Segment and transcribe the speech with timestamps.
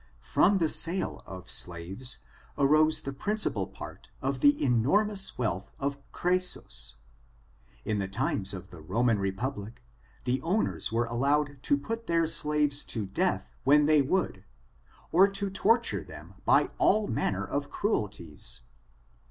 [0.23, 2.21] From the sale of slaves
[2.57, 6.93] arose the principal part of the enormous wealth of CroBSus.
[7.85, 9.83] In Uie times of the Roman republic,
[10.23, 14.43] the owners were allowed to put their slaves to death whenthey would,
[15.11, 18.61] or to torture them by all manner of cruelties.